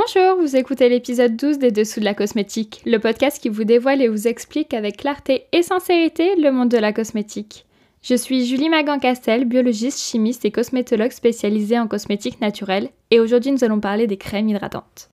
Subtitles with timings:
[0.00, 4.00] Bonjour, vous écoutez l'épisode 12 des Dessous de la cosmétique, le podcast qui vous dévoile
[4.00, 7.66] et vous explique avec clarté et sincérité le monde de la cosmétique.
[8.00, 13.62] Je suis Julie Magan-Castel, biologiste, chimiste et cosmétologue spécialisée en cosmétique naturelle, et aujourd'hui nous
[13.62, 15.10] allons parler des crèmes hydratantes.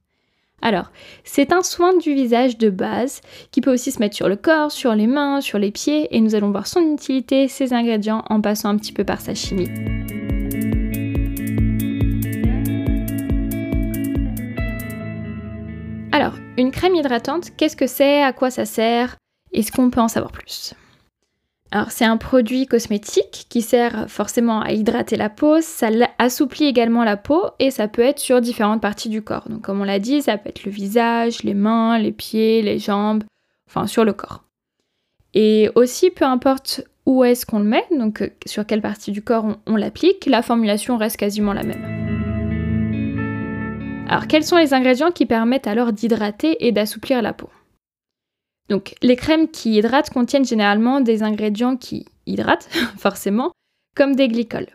[0.61, 0.91] Alors,
[1.25, 3.19] c'est un soin du visage de base
[3.51, 6.21] qui peut aussi se mettre sur le corps, sur les mains, sur les pieds, et
[6.21, 9.67] nous allons voir son utilité, ses ingrédients en passant un petit peu par sa chimie.
[16.19, 18.23] Alors, une crème hydratante, qu'est-ce que c'est?
[18.23, 19.17] À quoi ça sert?
[19.53, 20.73] Est-ce qu'on peut en savoir plus?
[21.69, 27.03] Alors c'est un produit cosmétique qui sert forcément à hydrater la peau, ça assouplit également
[27.03, 29.47] la peau et ça peut être sur différentes parties du corps.
[29.47, 32.79] Donc comme on l'a dit, ça peut être le visage, les mains, les pieds, les
[32.79, 33.23] jambes,
[33.69, 34.43] enfin sur le corps.
[35.35, 39.21] Et aussi peu importe où est-ce qu'on le met, donc euh, sur quelle partie du
[39.21, 42.06] corps on l'applique, la formulation reste quasiment la même.
[44.07, 47.49] Alors quels sont les ingrédients qui permettent alors d'hydrater et d'assouplir la peau?
[48.69, 53.51] Donc les crèmes qui hydratent contiennent généralement des ingrédients qui hydratent, forcément,
[53.95, 54.67] comme des glycols.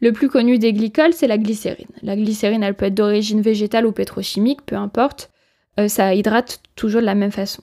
[0.00, 1.88] Le plus connu des glycols, c'est la glycérine.
[2.02, 5.30] La glycérine, elle peut être d'origine végétale ou pétrochimique, peu importe,
[5.78, 7.62] euh, ça hydrate toujours de la même façon.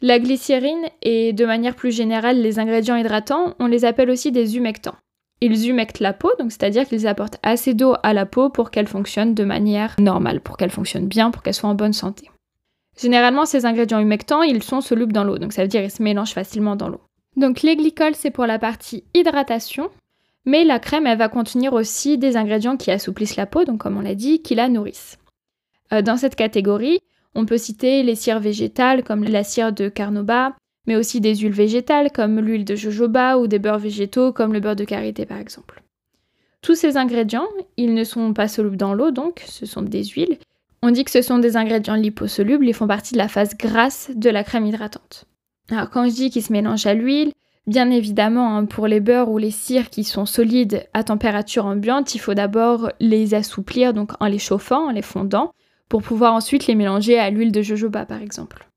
[0.00, 4.56] La glycérine et de manière plus générale les ingrédients hydratants, on les appelle aussi des
[4.56, 4.96] humectants.
[5.46, 8.86] Ils humectent la peau, donc c'est-à-dire qu'ils apportent assez d'eau à la peau pour qu'elle
[8.86, 12.30] fonctionne de manière normale, pour qu'elle fonctionne bien, pour qu'elle soit en bonne santé.
[12.98, 16.02] Généralement, ces ingrédients humectants, ils sont solubles dans l'eau, donc ça veut dire qu'ils se
[16.02, 17.02] mélangent facilement dans l'eau.
[17.36, 19.90] Donc les glycols, c'est pour la partie hydratation,
[20.46, 23.98] mais la crème, elle va contenir aussi des ingrédients qui assouplissent la peau, donc comme
[23.98, 25.18] on l'a dit, qui la nourrissent.
[25.92, 27.00] Euh, dans cette catégorie,
[27.34, 30.54] on peut citer les cires végétales comme la cire de carnauba,
[30.86, 34.60] mais aussi des huiles végétales comme l'huile de jojoba ou des beurres végétaux comme le
[34.60, 35.82] beurre de karité par exemple.
[36.62, 40.38] Tous ces ingrédients, ils ne sont pas solubles dans l'eau donc, ce sont des huiles.
[40.82, 44.10] On dit que ce sont des ingrédients liposolubles, ils font partie de la phase grasse
[44.14, 45.26] de la crème hydratante.
[45.70, 47.32] Alors quand je dis qu'ils se mélangent à l'huile,
[47.66, 52.14] bien évidemment hein, pour les beurres ou les cires qui sont solides à température ambiante,
[52.14, 55.52] il faut d'abord les assouplir donc en les chauffant, en les fondant,
[55.88, 58.68] pour pouvoir ensuite les mélanger à l'huile de jojoba par exemple.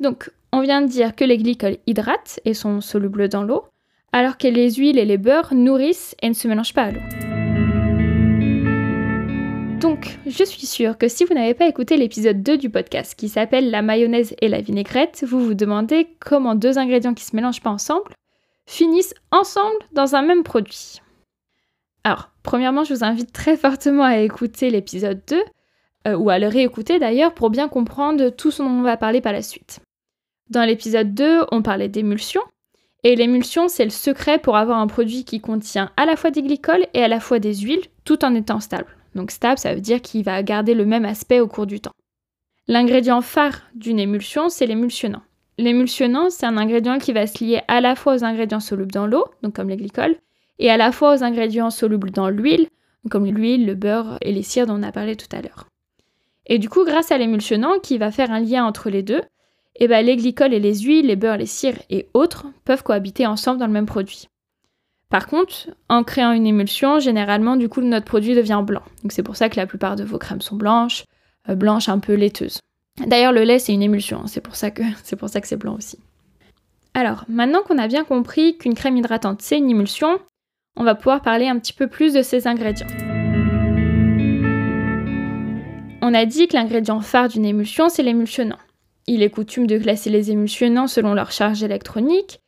[0.00, 3.64] Donc on vient de dire que les glycols hydratent et sont solubles dans l'eau,
[4.12, 7.00] alors que les huiles et les beurres nourrissent et ne se mélangent pas à l'eau.
[9.80, 13.28] Donc, je suis sûre que si vous n'avez pas écouté l'épisode 2 du podcast qui
[13.28, 17.60] s'appelle La mayonnaise et la vinaigrette, vous vous demandez comment deux ingrédients qui se mélangent
[17.60, 18.12] pas ensemble
[18.64, 21.00] finissent ensemble dans un même produit.
[22.04, 25.42] Alors, premièrement, je vous invite très fortement à écouter l'épisode 2,
[26.06, 29.20] euh, ou à le réécouter d'ailleurs, pour bien comprendre tout ce dont on va parler
[29.20, 29.80] par la suite.
[30.50, 32.42] Dans l'épisode 2, on parlait d'émulsion.
[33.02, 36.42] Et l'émulsion, c'est le secret pour avoir un produit qui contient à la fois des
[36.42, 38.96] glycols et à la fois des huiles, tout en étant stable.
[39.14, 41.92] Donc stable, ça veut dire qu'il va garder le même aspect au cours du temps.
[42.66, 45.22] L'ingrédient phare d'une émulsion, c'est l'émulsionnant.
[45.58, 49.06] L'émulsionnant, c'est un ingrédient qui va se lier à la fois aux ingrédients solubles dans
[49.06, 50.16] l'eau, donc comme les glycols,
[50.58, 52.68] et à la fois aux ingrédients solubles dans l'huile,
[53.10, 55.66] comme l'huile, le beurre et les cires dont on a parlé tout à l'heure.
[56.46, 59.22] Et du coup, grâce à l'émulsionnant qui va faire un lien entre les deux,
[59.76, 63.26] eh ben, les glycols et les huiles, les beurres, les cires et autres peuvent cohabiter
[63.26, 64.28] ensemble dans le même produit.
[65.10, 68.82] Par contre, en créant une émulsion, généralement, du coup, notre produit devient blanc.
[69.02, 71.04] Donc c'est pour ça que la plupart de vos crèmes sont blanches,
[71.48, 72.60] euh, blanches un peu laiteuses.
[73.06, 74.26] D'ailleurs, le lait, c'est une émulsion, hein.
[74.26, 75.98] c'est pour ça que c'est pour ça que c'est blanc aussi.
[76.94, 80.18] Alors, maintenant qu'on a bien compris qu'une crème hydratante, c'est une émulsion,
[80.76, 82.86] on va pouvoir parler un petit peu plus de ses ingrédients.
[86.02, 88.58] On a dit que l'ingrédient phare d'une émulsion, c'est l'émulsionnant.
[89.06, 92.40] Il est coutume de classer les émulsionnants selon leur charge électronique,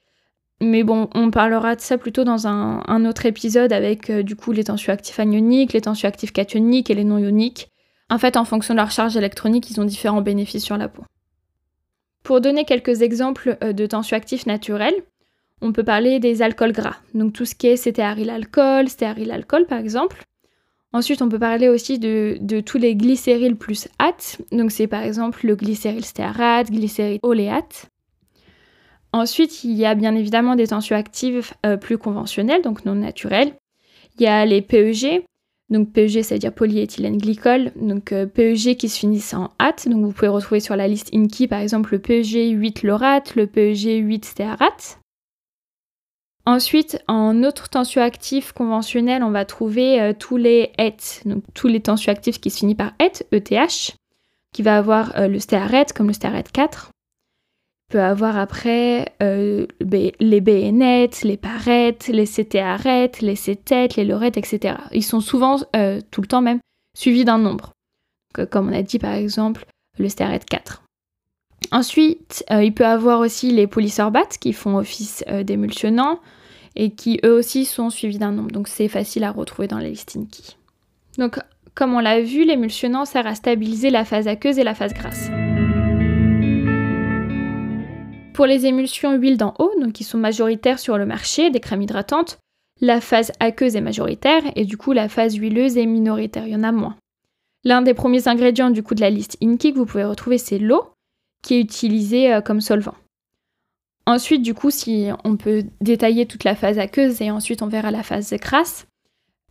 [0.60, 4.52] mais bon, on parlera de ça plutôt dans un, autre épisode avec euh, du coup
[4.52, 7.70] les tensioactifs anioniques, les tensioactifs cationiques et les non ioniques.
[8.08, 11.02] En fait, en fonction de leur charge électronique, ils ont différents bénéfices sur la peau.
[12.22, 14.94] Pour donner quelques exemples euh, de tensioactifs naturels,
[15.60, 20.22] on peut parler des alcools gras, donc tout ce qui est stéarylalcool, stéarylalcool par exemple.
[20.92, 24.16] Ensuite, on peut parler aussi de, tous les glycéryls plus at.
[24.52, 27.86] Donc, c'est par exemple le glycéryl stéarate, glycéryl oléate.
[29.12, 33.54] Ensuite, il y a bien évidemment des tensioactives euh, plus conventionnelles, donc non naturelles.
[34.18, 35.24] Il y a les PEG.
[35.68, 37.72] Donc, PEG, ça veut dire polyéthylène glycol.
[37.76, 39.76] Donc, euh, PEG qui se finissent en at.
[39.86, 43.46] Donc, vous pouvez retrouver sur la liste INKI, par exemple, le PEG 8 laurate, le
[43.46, 44.98] PEG 8 stéarate.
[46.48, 51.80] Ensuite, en autre tensioactif conventionnel, on va trouver euh, tous les ET, donc tous les
[51.80, 53.96] tensioactifs qui se finissent par ET, ETH,
[54.54, 56.90] qui va avoir euh, le stéarète comme le stéarète 4.
[57.88, 64.32] Il peut avoir après euh, les BNET, les parettes, les CTARET, les CETET, les LORET,
[64.36, 64.76] etc.
[64.92, 66.60] Ils sont souvent, tout le temps même,
[66.96, 67.72] suivis d'un nombre.
[68.50, 69.66] comme on a dit par exemple
[69.98, 70.82] le stéarète 4.
[71.70, 76.18] Ensuite, il peut avoir aussi les polysorbates qui font office d'émulsionnants
[76.76, 78.50] et qui eux aussi sont suivis d'un nombre.
[78.50, 80.54] Donc c'est facile à retrouver dans les listings key.
[81.18, 81.38] Donc
[81.74, 85.30] comme on l'a vu, l'émulsionnant sert à stabiliser la phase aqueuse et la phase grasse.
[88.32, 91.82] Pour les émulsions huile d'en haut, donc qui sont majoritaires sur le marché des crèmes
[91.82, 92.38] hydratantes,
[92.80, 96.56] la phase aqueuse est majoritaire et du coup la phase huileuse est minoritaire, il y
[96.56, 96.96] en a moins.
[97.64, 100.58] L'un des premiers ingrédients du coup de la liste INKI que vous pouvez retrouver, c'est
[100.58, 100.84] l'eau,
[101.42, 102.94] qui est utilisée euh, comme solvant.
[104.06, 107.90] Ensuite, du coup, si on peut détailler toute la phase aqueuse et ensuite on verra
[107.90, 108.86] la phase grasse,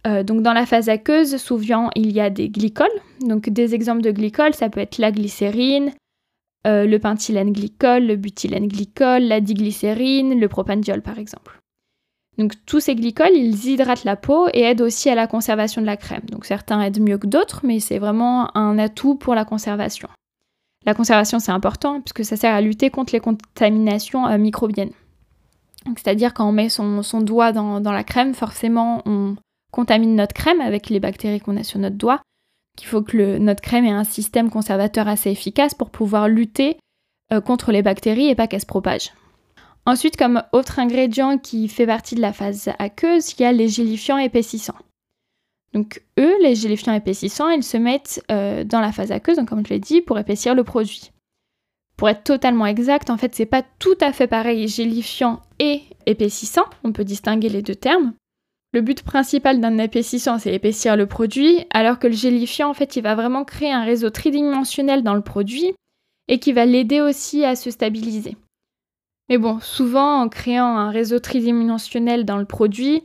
[0.07, 2.87] euh, donc dans la phase aqueuse, souvent il y a des glycols.
[3.21, 5.91] Donc des exemples de glycols, ça peut être la glycérine,
[6.67, 11.59] euh, le pentylène glycol, le butylène glycol, la diglycérine, le propandiol par exemple.
[12.37, 15.85] Donc tous ces glycols, ils hydratent la peau et aident aussi à la conservation de
[15.85, 16.23] la crème.
[16.31, 20.09] Donc certains aident mieux que d'autres, mais c'est vraiment un atout pour la conservation.
[20.85, 24.93] La conservation, c'est important puisque ça sert à lutter contre les contaminations euh, microbiennes.
[25.97, 29.35] C'est-à-dire quand on met son, doigt dans, la crème, forcément on,
[29.71, 32.21] contamine notre crème avec les bactéries qu'on a sur notre doigt,
[32.75, 36.77] qu'il faut que notre crème ait un système conservateur assez efficace pour pouvoir lutter
[37.33, 39.11] euh, contre les bactéries et pas qu'elles se propagent.
[39.85, 43.67] Ensuite, comme autre ingrédient qui fait partie de la phase aqueuse, il y a les
[43.67, 44.77] gélifiants épaississants.
[45.75, 49.73] Donc eux, les gélifiants épaississants, ils se mettent euh, dans la phase aqueuse, comme je
[49.73, 51.11] l'ai dit, pour épaissir le produit.
[51.97, 56.63] Pour être totalement exact, en fait, c'est pas tout à fait pareil gélifiant et épaississant.
[56.85, 58.13] On peut distinguer les deux termes.
[58.71, 62.95] Le but principal d'un épaississant, c'est épaissir le produit, alors que le gélifiant, en fait,
[62.95, 65.73] il va vraiment créer un réseau tridimensionnel dans le produit
[66.29, 68.37] et qui va l'aider aussi à se stabiliser.
[69.27, 73.03] Mais bon, souvent, en créant un réseau tridimensionnel dans le produit,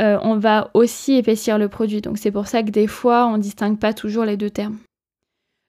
[0.00, 2.00] euh, on va aussi épaissir le produit.
[2.00, 4.78] Donc c'est pour ça que des fois, on ne distingue pas toujours les deux termes.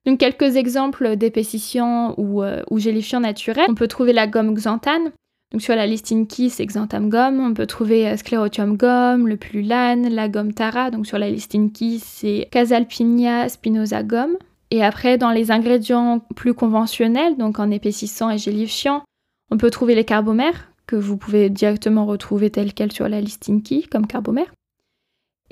[0.05, 3.65] Donc quelques exemples d'épaississants ou, euh, gélifiants naturels.
[3.69, 5.11] On peut trouver la gomme xanthane,
[5.51, 7.39] donc sur la liste Inky, c'est Xanthan Gomme.
[7.39, 10.91] On peut trouver euh, Sclerotium Gomme, le Pululane, la gomme Tara.
[10.91, 14.37] Donc sur la liste Inky, c'est Casalpinia spinosa Gomme.
[14.71, 19.03] Et après, dans les ingrédients plus conventionnels, donc en épaississant et gélifiant,
[19.51, 23.49] on peut trouver les carbomères, que vous pouvez directement retrouver tels quels sur la liste
[23.49, 24.51] Inky, comme carbomère.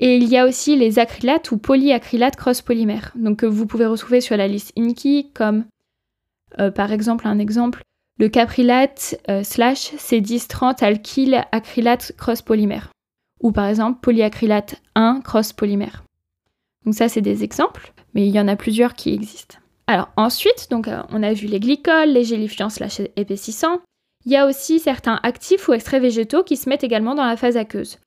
[0.00, 4.20] Et il y a aussi les acrylates ou polyacrylates cross-polymères, donc que vous pouvez retrouver
[4.20, 5.64] sur la liste Inky, comme
[6.58, 7.82] euh, par exemple un exemple
[8.18, 12.90] le caprilate euh, slash C1030 alkyl acrylate cross-polymère.
[13.40, 16.04] Ou par exemple polyacrylate 1 cross-polymère.
[16.84, 19.58] Donc ça, c'est des exemples, mais il y en a plusieurs qui existent.
[19.86, 23.80] Alors ensuite, donc, euh, on a vu les glycols, les gélifiants slash épaississants.
[24.26, 27.36] Il y a aussi certains actifs ou extraits végétaux qui se mettent également dans la
[27.36, 27.98] phase aqueuse.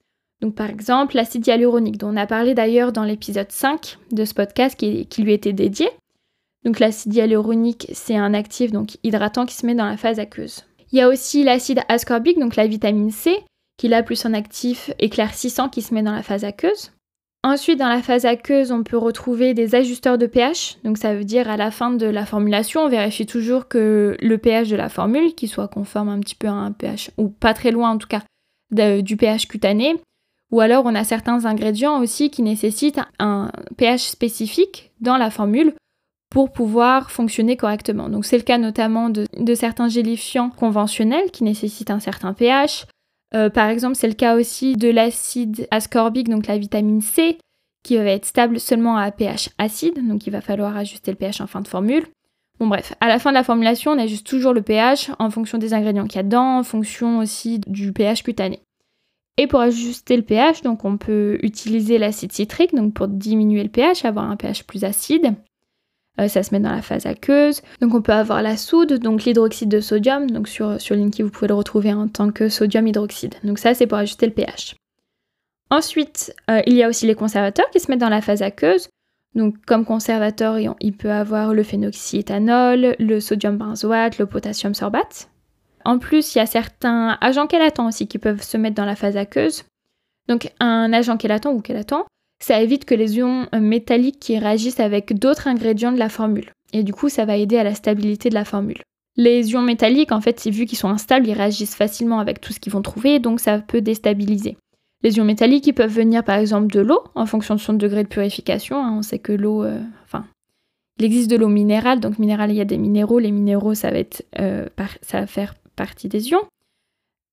[0.56, 4.78] Par exemple l'acide hyaluronique, dont on a parlé d'ailleurs dans l'épisode 5 de ce podcast
[4.78, 5.90] qui, lui était dédié.
[6.80, 10.66] L'acide hyaluronique, c'est un actif donc hydratant qui se met dans la phase aqueuse.
[10.92, 13.44] Il y a aussi l'acide ascorbique, donc la vitamine C,
[13.78, 16.92] qui a plus un actif éclaircissant qui se met dans la phase aqueuse.
[17.44, 20.78] Ensuite, dans la phase aqueuse, on peut retrouver des ajusteurs de pH.
[20.84, 24.38] Donc ça veut dire à la fin de la formulation, on vérifie toujours que le
[24.38, 27.54] pH de la formule, qui soit conforme un petit peu à un pH, ou pas
[27.54, 28.24] très loin en tout cas,
[29.02, 29.96] du pH cutané.
[30.52, 35.74] Ou alors on a certains ingrédients aussi qui nécessitent un pH spécifique dans la formule
[36.30, 38.10] pour pouvoir fonctionner correctement.
[38.10, 42.86] Donc c'est le cas notamment de, certains gélifiants conventionnels qui nécessitent un certain pH.
[43.36, 47.38] Euh, par exemple, c'est le cas aussi de l'acide ascorbique, donc la vitamine C,
[47.84, 51.42] qui va être stable seulement à pH acide, donc il va falloir ajuster le pH
[51.42, 52.06] en fin de formule.
[52.60, 55.58] Bon bref, à la fin de la formulation, on ajuste toujours le pH en fonction
[55.58, 58.60] des ingrédients qu'il y a dedans, en fonction aussi du pH cutané.
[59.38, 63.70] Et pour ajuster le pH, donc on peut utiliser l'acide citrique, donc pour diminuer le
[63.70, 65.36] pH, avoir un pH plus acide.
[66.20, 67.62] Euh, ça se met dans la phase aqueuse.
[67.82, 70.30] Donc on peut avoir la soude, donc l'hydroxyde de sodium.
[70.30, 73.36] Donc sur, sur vous pouvez le retrouver en tant que sodium hydroxyde.
[73.44, 74.76] Donc ça, c'est pour ajuster le pH.
[75.70, 78.90] Ensuite, euh, il y a aussi les conservateurs qui se mettent dans la phase aqueuse.
[79.36, 85.30] Donc comme conservateur, il peut avoir le phénoxyéthanol, le sodium benzoate, le potassium sorbate.
[85.86, 88.96] En plus, il y a certains agents chélatants aussi qui peuvent se mettre dans la
[88.96, 89.64] phase aqueuse.
[90.28, 92.06] Donc un agent chélatant ou chélatant,
[92.40, 96.52] ça évite que les ions euh, métalliques qui réagissent avec d'autres ingrédients de la formule.
[96.74, 98.82] Et du coup, ça va aider à la stabilité de la formule.
[99.16, 102.60] Les ions métalliques, en fait, vu qu'ils sont instables, ils réagissent facilement avec tout ce
[102.60, 104.58] qu'ils vont trouver, donc ça peut déstabiliser.
[105.04, 108.04] Les ions métalliques, ils peuvent venir par exemple de l'eau, en fonction de son degré
[108.04, 108.78] de purification.
[108.78, 108.96] Hein.
[108.98, 110.26] On sait que l'eau, euh, enfin,
[111.00, 113.20] il existe de l'eau minérale, donc minérale, il y a des minéraux.
[113.20, 114.66] Les minéraux, ça va, être, euh,
[115.02, 116.44] ça va faire partie des ions.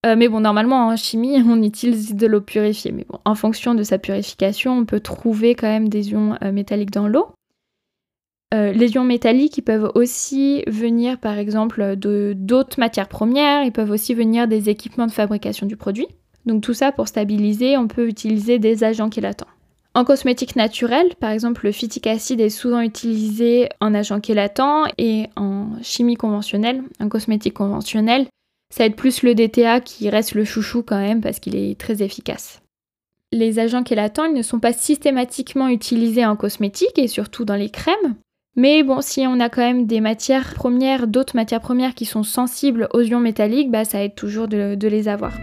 [0.05, 2.93] Euh, mais bon, normalement en chimie, on utilise de l'eau purifiée.
[2.93, 6.53] Mais bon, en fonction de sa purification, on peut trouver quand même des ions euh,
[6.53, 7.29] métalliques dans l'eau.
[8.53, 13.73] Euh, les ions métalliques, ils peuvent aussi venir par exemple de d'autres matières premières, ils
[13.73, 16.07] peuvent aussi venir des équipements de fabrication du produit.
[16.47, 19.49] Donc tout ça pour stabiliser, on peut utiliser des agents chélatants.
[19.95, 25.27] En cosmétique naturelle, par exemple, le phytic acide est souvent utilisé en agent chélatant et
[25.37, 28.27] en chimie conventionnelle, en cosmétique conventionnelle,
[28.75, 31.79] ça va être plus le DTA qui reste le chouchou quand même parce qu'il est
[31.79, 32.61] très efficace.
[33.31, 37.71] Les agents chélatants, ils ne sont pas systématiquement utilisés en cosmétique et surtout dans les
[37.71, 38.17] crèmes.
[38.57, 42.25] Mais bon, si on a quand même des matières premières, d'autres matières premières qui sont
[42.25, 45.35] sensibles aux ions métalliques, bah, ça aide toujours de, de les avoir.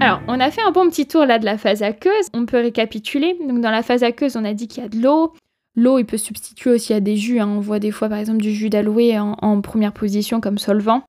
[0.00, 2.28] Alors, on a fait un bon petit tour là de la phase aqueuse.
[2.32, 3.36] On peut récapituler.
[3.46, 5.34] Donc, dans la phase aqueuse, on a dit qu'il y a de l'eau.
[5.74, 7.40] L'eau, il peut substituer aussi à des jus.
[7.40, 7.48] Hein.
[7.48, 11.02] On voit des fois, par exemple, du jus d'aloe en, première position comme solvant.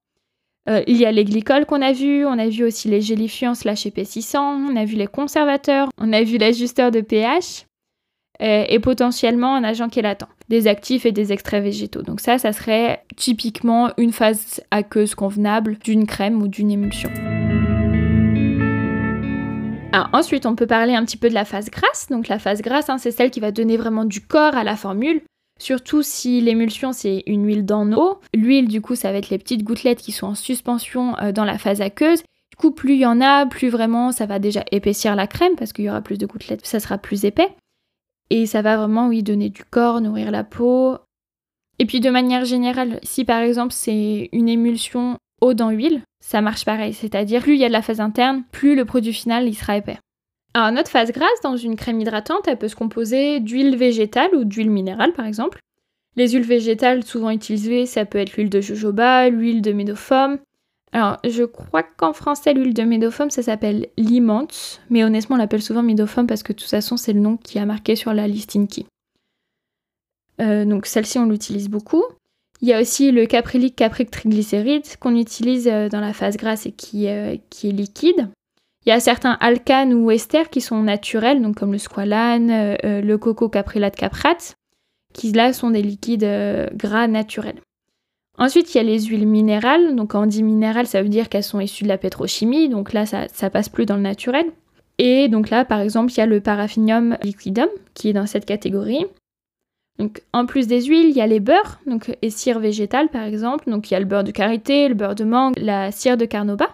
[0.69, 2.25] Euh, il y a les glycols qu'on a vus.
[2.25, 4.55] On a vu aussi les gélifiants slash épaississants.
[4.69, 5.89] On a vu les conservateurs.
[5.97, 7.65] On a vu l'ajusteur de pH.
[8.41, 12.01] Euh, et potentiellement un agent chélatant, des actifs et des extraits végétaux.
[12.01, 17.11] Donc ça, ça serait typiquement une phase aqueuse convenable d'une crème ou d'une émulsion.
[19.95, 22.07] Ah, ensuite, on peut parler un petit peu de la phase grasse.
[22.09, 24.75] Donc la phase grasse, hein, c'est celle qui va donner vraiment du corps à la
[24.75, 25.21] formule.
[25.59, 28.19] Surtout si l'émulsion c'est une huile dans eau.
[28.33, 31.45] L'huile du coup ça va être les petites gouttelettes qui sont en suspension euh, dans
[31.45, 32.23] la phase aqueuse.
[32.51, 35.55] Du coup plus il y en a, plus vraiment ça va déjà épaissir la crème
[35.55, 37.55] parce qu'il y aura plus de gouttelettes, ça sera plus épais.
[38.31, 40.97] Et ça va vraiment oui donner du corps, nourrir la peau.
[41.77, 45.17] Et puis de manière générale, si par exemple c'est une émulsion
[45.51, 46.93] dans huile, ça marche pareil.
[46.93, 49.75] C'est-à-dire, plus il y a de la phase interne, plus le produit final il sera
[49.75, 49.97] épais.
[50.53, 54.45] Alors, notre phase grasse dans une crème hydratante, elle peut se composer d'huile végétale ou
[54.45, 55.59] d'huile minérale par exemple.
[56.15, 60.37] Les huiles végétales souvent utilisées, ça peut être l'huile de jojoba, l'huile de médophome.
[60.91, 65.63] Alors, je crois qu'en français, l'huile de médophome, ça s'appelle limante, mais honnêtement, on l'appelle
[65.63, 68.27] souvent médophome parce que de toute façon, c'est le nom qui a marqué sur la
[68.27, 68.85] liste Inky.
[70.39, 72.03] Euh, donc, celle-ci, on l'utilise beaucoup.
[72.63, 76.65] Il y a aussi le caprylique capric triglycéride qu'on utilise euh, dans la phase grasse
[76.65, 78.29] et qui, euh, qui, est liquide.
[78.85, 83.01] Il y a certains alcanes ou esters qui sont naturels, donc comme le squalane, euh,
[83.01, 84.55] le coco caprylate caprate,
[85.13, 86.25] qui là sont des liquides
[86.73, 87.59] gras naturels.
[88.37, 89.93] Ensuite, il y a les huiles minérales.
[89.95, 92.69] Donc, quand on dit minérales, ça veut dire qu'elles sont issues de la pétrochimie.
[92.69, 94.45] Donc là, ça, ça passe plus dans le naturel.
[94.99, 98.45] Et donc là, par exemple, il y a le paraffinium liquidum qui est dans cette
[98.45, 99.05] catégorie.
[99.99, 103.23] Donc, en plus des huiles, il y a les beurres, donc et cire végétale par
[103.23, 103.69] exemple.
[103.69, 106.25] Donc, il y a le beurre de karité, le beurre de mangue, la cire de
[106.25, 106.69] carnauba.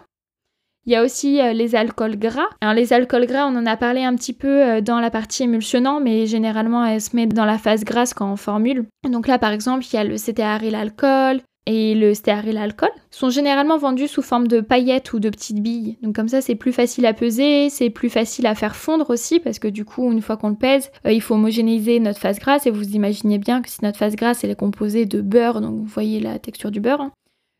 [0.86, 2.48] Il y a aussi euh, les alcools gras.
[2.62, 5.42] Alors, les alcools gras, on en a parlé un petit peu euh, dans la partie
[5.42, 8.86] émulsionnant, mais généralement, elle se met dans la phase grasse quand on formule.
[9.08, 13.30] Donc là, par exemple, il y a le cétéaryl alcool, et le stéaryl alcool sont
[13.30, 15.98] généralement vendus sous forme de paillettes ou de petites billes.
[16.02, 19.40] Donc comme ça, c'est plus facile à peser, c'est plus facile à faire fondre aussi
[19.40, 22.38] parce que du coup, une fois qu'on le pèse, euh, il faut homogénéiser notre phase
[22.38, 25.60] grasse et vous imaginez bien que si notre phase grasse elle est composée de beurre,
[25.60, 27.12] donc vous voyez la texture du beurre, hein,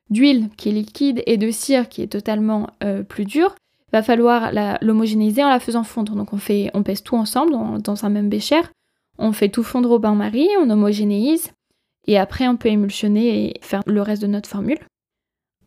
[0.08, 3.54] d'huile qui est liquide et de cire qui est totalement euh, plus dure,
[3.92, 6.14] va falloir l'homogénéiser en la faisant fondre.
[6.14, 8.60] Donc on fait, on pèse tout ensemble dans, dans un même bécher,
[9.18, 11.52] on fait tout fondre au bain-marie, on homogénéise
[12.10, 14.80] et après, on peut émulsionner et faire le reste de notre formule.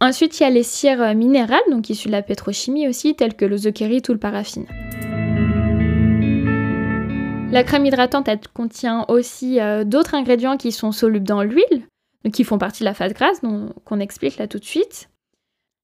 [0.02, 3.46] Ensuite, il y a les cires minérales, donc issues de la pétrochimie aussi, telles que
[3.46, 4.66] le ou le paraffine.
[7.54, 11.88] La crème hydratante, contient aussi euh, d'autres ingrédients qui sont solubles dans l'huile,
[12.34, 13.40] qui font partie de la phase grasse,
[13.86, 15.08] qu'on explique là tout de suite.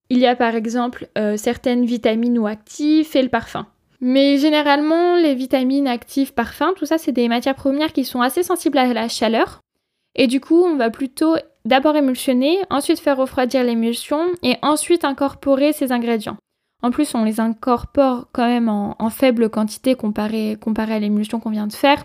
[0.10, 3.66] Il y a par exemple euh, certaines vitamines ou actifs et le parfum.
[4.02, 8.44] Mais généralement, les vitamines, actifs, parfums, tout ça, c'est des matières premières qui sont assez
[8.44, 9.62] sensibles à la chaleur.
[10.20, 15.72] Et du coup, on va plutôt d'abord émulsionner, ensuite faire refroidir l'émulsion et ensuite incorporer
[15.72, 16.36] ces ingrédients.
[16.84, 21.52] En plus, on les incorpore quand même en, faible quantité comparé, comparé à l'émulsion qu'on
[21.52, 22.04] vient de faire.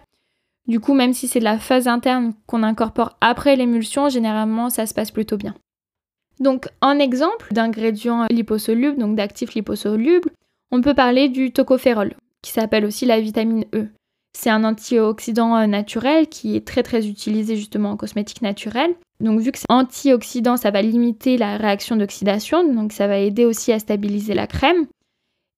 [0.69, 4.87] Du coup, même si c'est de la phase interne qu'on incorpore après l'émulsion, généralement, ça
[4.87, 5.57] se passe plutôt bien.
[6.39, 10.31] Donc, en exemple d'ingrédients liposolubles, donc d'actifs liposolubles,
[10.71, 13.89] on peut parler du tocophérol, qui s'appelle aussi la vitamine E.
[14.37, 18.95] C'est un antioxydant euh, naturel qui est très très utilisé justement en cosmétique naturelle.
[19.21, 23.45] Donc vu que c'est antioxydant, ça va limiter la réaction d'oxydation, donc ça va aider
[23.45, 24.87] aussi à stabiliser la crème.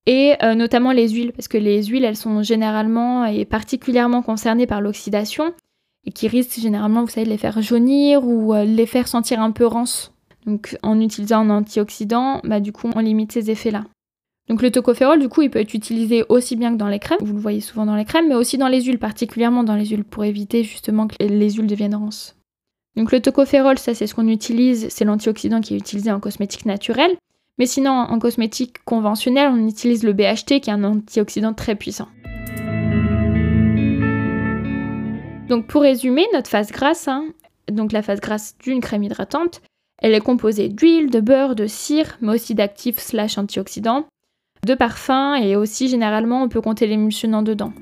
[0.06, 4.66] Et euh, notamment les huiles, parce que les huiles, elles sont généralement et particulièrement concernées
[4.66, 5.52] par l'oxydation
[6.04, 9.40] et qui risquent généralement, vous savez, de les faire jaunir ou euh, les faire sentir
[9.40, 10.12] un peu rance.
[10.47, 13.85] Donc en utilisant un antioxydant, bah, du coup, on limite ces effets-là.
[14.49, 17.19] Donc le tocophérol, du coup, il peut être utilisé aussi bien que dans les crèmes,
[17.21, 19.87] vous le voyez souvent dans les crèmes, mais aussi dans les huiles, particulièrement dans les
[19.87, 22.37] huiles, pour éviter justement que les huiles deviennent rances.
[22.97, 26.65] Donc le tocophérol, ça c'est ce qu'on utilise, c'est l'antioxydant qui est utilisé en cosmétique
[26.65, 27.17] naturelle.
[27.59, 32.09] Mais sinon, en cosmétique conventionnelle, on utilise le BHT qui est un antioxydant très puissant.
[35.49, 37.26] Donc pour résumer, notre phase grasse, hein,
[37.71, 39.62] donc la phase grasse d'une crème hydratante,
[40.03, 44.07] elle est composée d'huile, de beurre, de cire, mais aussi d'actifs slash antioxydants,
[44.66, 47.73] de parfums et aussi généralement on peut compter l'émulsionnant dedans.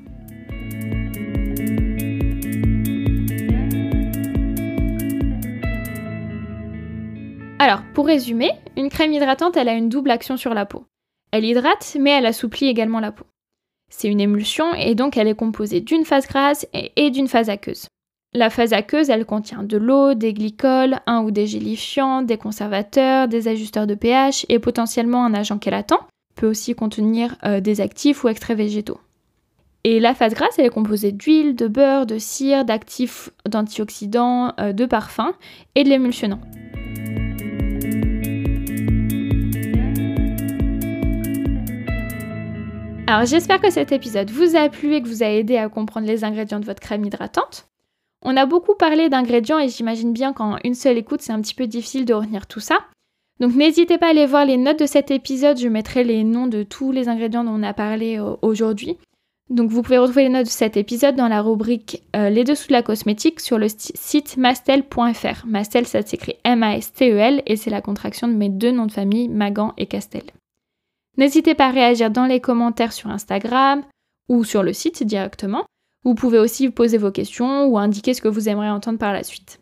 [7.57, 10.85] Alors, pour résumer, une crème hydratante, elle a une double action sur la peau.
[11.31, 13.25] Elle hydrate, mais elle assouplit également la peau.
[13.89, 17.87] C'est une émulsion et donc elle est composée d'une phase grasse et d'une phase aqueuse.
[18.33, 23.27] La phase aqueuse, elle contient de l'eau, des glycols, un ou des gélifiants, des conservateurs,
[23.27, 26.01] des ajusteurs de pH et potentiellement un agent chélatant.
[26.35, 28.99] Peut aussi contenir euh, des actifs ou extraits végétaux.
[29.83, 34.73] Et la phase grasse, elle est composée d'huile, de beurre, de cire, d'actifs, d'antioxydants, euh,
[34.73, 35.33] de parfums
[35.75, 36.41] et de l'émulsionnant.
[43.07, 46.07] Alors j'espère que cet épisode vous a plu et que vous a aidé à comprendre
[46.07, 47.67] les ingrédients de votre crème hydratante.
[48.23, 51.53] On a beaucoup parlé d'ingrédients et j'imagine bien qu'en une seule écoute, c'est un petit
[51.53, 52.79] peu difficile de retenir tout ça.
[53.39, 56.47] Donc n'hésitez pas à aller voir les notes de cet épisode, je mettrai les noms
[56.47, 58.97] de tous les ingrédients dont on a parlé euh, aujourd'hui.
[59.49, 62.67] Donc vous pouvez retrouver les notes de cet épisode dans la rubrique euh, Les dessous
[62.67, 65.45] de la cosmétique sur le site mastel.fr.
[65.45, 69.73] Mastel ça s'écrit M-A-S-T-E-L et c'est la contraction de mes deux noms de famille, Magan
[69.77, 70.23] et Castel.
[71.17, 73.83] N'hésitez pas à réagir dans les commentaires sur Instagram
[74.29, 75.65] ou sur le site directement.
[76.03, 79.23] Vous pouvez aussi poser vos questions ou indiquer ce que vous aimeriez entendre par la
[79.23, 79.59] suite.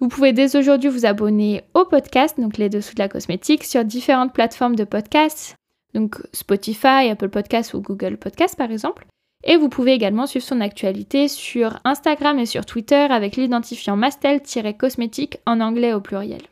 [0.00, 3.84] Vous pouvez dès aujourd'hui vous abonner au podcast, donc les dessous de la cosmétique, sur
[3.84, 5.56] différentes plateformes de podcasts,
[5.92, 9.06] donc Spotify, Apple Podcasts ou Google Podcasts par exemple.
[9.44, 15.38] Et vous pouvez également suivre son actualité sur Instagram et sur Twitter avec l'identifiant mastel-cosmétique
[15.46, 16.42] en anglais au pluriel.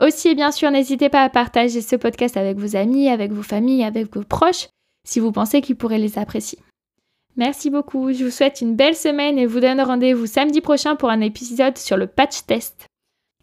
[0.00, 3.84] Aussi, bien sûr, n'hésitez pas à partager ce podcast avec vos amis, avec vos familles,
[3.84, 4.68] avec vos proches,
[5.06, 6.58] si vous pensez qu'ils pourraient les apprécier.
[7.40, 11.08] Merci beaucoup, je vous souhaite une belle semaine et vous donne rendez-vous samedi prochain pour
[11.08, 12.86] un épisode sur le patch test.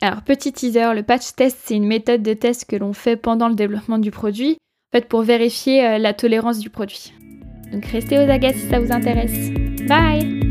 [0.01, 3.50] Alors petit teaser, le patch test c'est une méthode de test que l'on fait pendant
[3.50, 4.58] le développement du produit,
[4.95, 7.12] en pour vérifier euh, la tolérance du produit.
[7.74, 9.50] Donc restez aux aguets si ça vous intéresse.
[9.88, 10.46] Bye